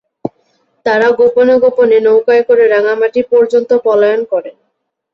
[0.85, 4.55] তাঁরা গোপনে গোপনে নৌকায় করে রাঙামাটি পর্যন্ত পলায়ন করেন।